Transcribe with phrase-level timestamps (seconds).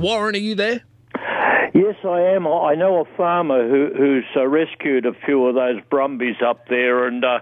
[0.00, 0.82] Warren, are you there?
[1.74, 2.46] Yes, I am.
[2.46, 7.06] I know a farmer who, who's uh, rescued a few of those brumbies up there,
[7.06, 7.40] and uh,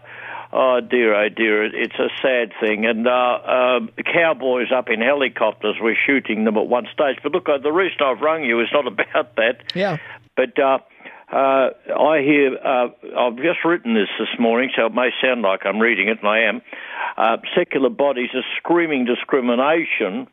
[0.52, 2.86] oh dear, oh dear, it's a sad thing.
[2.86, 3.80] And uh, uh,
[4.12, 7.18] cowboys up in helicopters were shooting them at one stage.
[7.22, 9.62] But look, uh, the reason I've rung you is not about that.
[9.74, 9.98] Yeah.
[10.34, 10.78] But uh,
[11.32, 12.88] uh, I hear, uh,
[13.18, 16.28] I've just written this this morning, so it may sound like I'm reading it, and
[16.28, 16.62] I am.
[17.16, 20.28] Uh, secular bodies are screaming discrimination.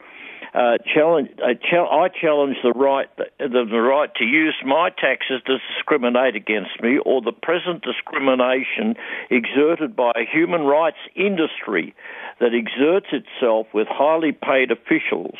[0.53, 3.07] Uh, uh, I challenge the right,
[3.39, 8.95] the, the right to use my taxes to discriminate against me, or the present discrimination
[9.29, 11.95] exerted by a human rights industry
[12.39, 15.37] that exerts itself with highly paid officials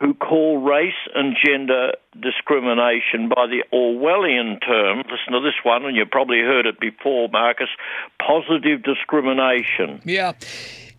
[0.00, 5.96] who call race and gender discrimination by the Orwellian term, listen to this one, and
[5.96, 7.68] you've probably heard it before, Marcus,
[8.20, 10.02] positive discrimination.
[10.04, 10.32] Yeah.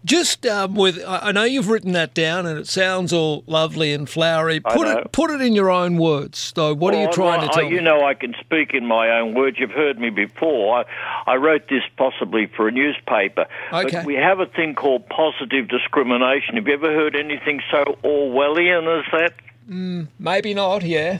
[0.07, 4.09] Just um, with, I know you've written that down, and it sounds all lovely and
[4.09, 4.61] flowery.
[4.61, 6.73] Put it, put it in your own words, though.
[6.73, 7.75] What well, are you trying I, to tell I, me?
[7.75, 9.57] You know, I can speak in my own words.
[9.59, 10.79] You've heard me before.
[10.79, 13.47] I, I wrote this possibly for a newspaper.
[13.73, 13.97] Okay.
[13.97, 16.55] But we have a thing called positive discrimination.
[16.55, 19.33] Have you ever heard anything so Orwellian as that?
[19.69, 20.83] Mm, maybe not.
[20.83, 21.19] Yeah.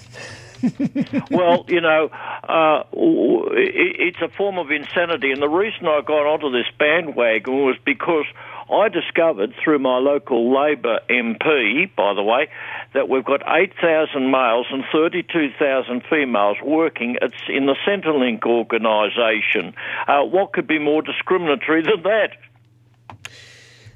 [1.30, 2.10] well, you know,
[2.48, 7.76] uh, it's a form of insanity, and the reason I got onto this bandwagon was
[7.86, 8.26] because
[8.70, 12.50] I discovered through my local Labor MP, by the way,
[12.94, 19.73] that we've got 8,000 males and 32,000 females working in the Centrelink organisation.
[20.08, 22.32] Uh, what could be more discriminatory than that?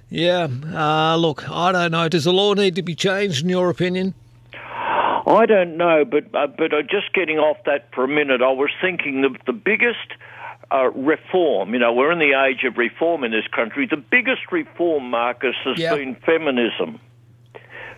[0.10, 2.10] Yeah, uh, look, I don't know.
[2.10, 4.14] Does the law need to be changed, in your opinion?
[5.26, 8.52] I don't know, but uh, but uh, just getting off that for a minute, I
[8.52, 10.08] was thinking the the biggest
[10.72, 11.74] uh, reform.
[11.74, 13.88] You know, we're in the age of reform in this country.
[13.90, 15.98] The biggest reform, Marcus, has Yep.
[15.98, 17.00] been feminism.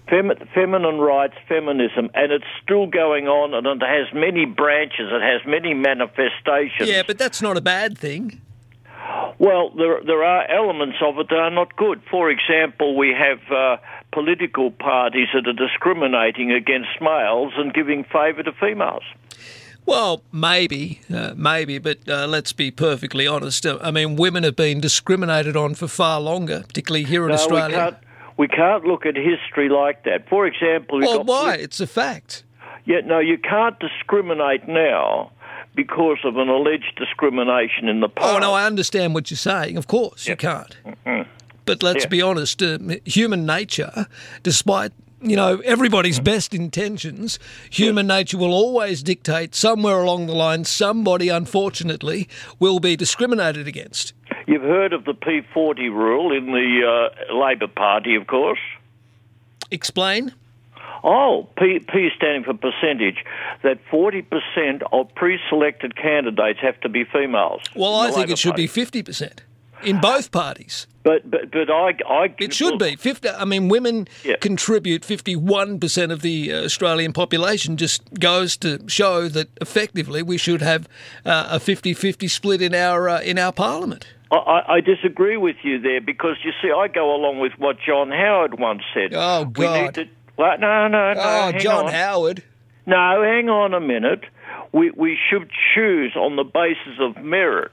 [0.09, 5.09] Femi- feminine rights, feminism, and it's still going on, and it has many branches.
[5.11, 6.89] It has many manifestations.
[6.89, 8.41] Yeah, but that's not a bad thing.
[9.39, 12.01] Well, there there are elements of it that are not good.
[12.11, 13.77] For example, we have uh,
[14.11, 19.03] political parties that are discriminating against males and giving favour to females.
[19.85, 23.65] Well, maybe, uh, maybe, but uh, let's be perfectly honest.
[23.65, 27.35] Uh, I mean, women have been discriminated on for far longer, particularly here in no,
[27.35, 27.67] Australia.
[27.67, 27.97] we can't.
[28.35, 30.27] We can't look at history like that.
[30.27, 31.55] For example, well, got why?
[31.55, 32.43] It's a fact.
[32.85, 35.31] Yeah, no, you can't discriminate now
[35.75, 38.27] because of an alleged discrimination in the past.
[38.35, 39.77] Oh, no, I understand what you're saying.
[39.77, 40.75] Of course, you can't.
[41.65, 42.09] But let's Yeah.
[42.09, 44.07] be honest, uh, human nature,
[44.41, 44.91] despite
[45.23, 47.39] you know everybody's best intentions,
[47.69, 52.27] human nature will always dictate somewhere along the line somebody, unfortunately,
[52.59, 54.13] will be discriminated against.
[54.47, 58.59] You've heard of the P40 rule in the uh, Labor Party, of course.
[59.71, 60.33] Explain.
[61.03, 63.25] Oh, P, P standing for percentage,
[63.61, 67.61] that 40% of pre selected candidates have to be females.
[67.75, 68.63] Well, I think Labor it should Party.
[68.63, 69.43] be fifty percent
[69.85, 70.87] in both parties.
[71.03, 72.33] But, but, but I, I.
[72.39, 73.27] It should be fifty.
[73.29, 74.37] I mean, women Yeah.
[74.37, 77.75] contribute fifty-one percent of the uh, Australian population.
[77.75, 80.87] Just goes to show that effectively we should have
[81.25, 84.07] uh, a 50-50 split in our uh, in our parliament.
[84.31, 88.09] I- I, disagree with you there because you see, I go along with what John
[88.09, 89.13] Howard once said.
[89.13, 89.93] Oh, We need God.
[89.95, 90.07] to.
[90.37, 91.21] Well, no, no, no.
[91.21, 91.91] oh, John on.
[91.93, 92.41] Howard.
[92.87, 94.23] No, hang on a minute.
[94.71, 97.71] We we should choose on the basis of merit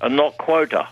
[0.00, 0.88] and not quota.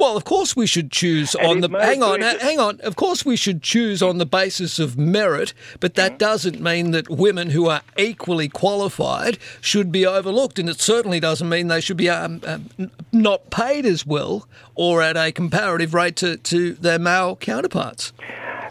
[0.00, 1.78] Well, of course we should choose And on the.
[1.78, 2.80] Hang on, hang on.
[2.80, 7.10] Of course we should choose on the basis of merit, but that doesn't mean that
[7.10, 11.98] women who are equally qualified should be overlooked, and it certainly doesn't mean they should
[11.98, 16.98] be um, um, not paid as well or at a comparative rate to, to their
[16.98, 18.14] male counterparts.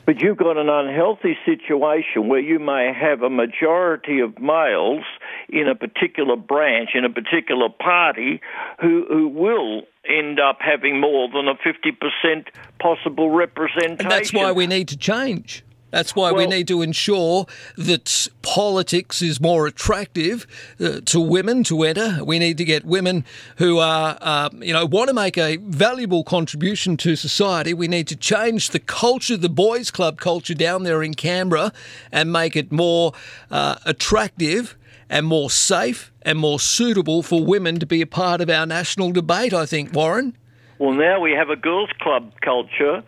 [0.08, 5.04] But you've got an unhealthy situation where you may have a majority of males
[5.52, 8.42] in a particular branch, in a particular party,
[8.82, 12.48] who, who will end up having more than a 50%
[12.80, 13.98] possible representation.
[14.00, 15.64] And that's why we need to change.
[15.92, 20.46] That's why we need to ensure that politics is more attractive
[20.80, 22.24] uh, to women to enter.
[22.24, 23.26] We need to get women
[23.58, 27.74] who are, uh, you know, want to make a valuable contribution to society.
[27.74, 31.72] We need to change the culture, the boys' club culture down there in Canberra,
[32.12, 33.14] and make it more
[33.50, 34.76] uh, attractive
[35.10, 39.12] and more safe and more suitable for women to be a part of our national
[39.12, 39.54] debate.
[39.54, 40.38] I think, Warren.
[40.78, 43.04] Well, now we have a girls' club culture.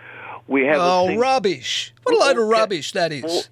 [0.47, 1.93] We have Oh, rubbish!
[2.03, 3.23] What a load of rubbish that is.
[3.23, 3.43] Well,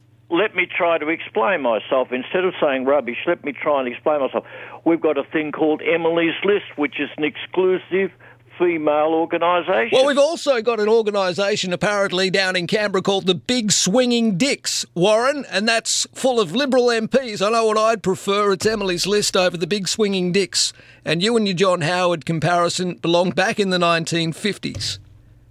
[0.41, 2.09] let me try to explain myself.
[2.11, 4.43] Instead of saying rubbish, let me try and explain myself.
[4.85, 8.11] We've got a thing called Emily's List, which is an exclusive
[8.59, 9.89] female organisation.
[9.93, 14.85] Well, we've also got an organisation apparently down in Canberra called the Big Swinging Dicks,
[14.93, 17.41] Warren, and that's full of Liberal MPs.
[17.45, 18.51] I know what I'd prefer.
[18.51, 20.73] It's Emily's list over the Big Swinging Dicks.
[21.05, 24.99] And you and your John Howard comparison belong back in the 1950s.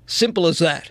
[0.07, 0.87] Simple as that.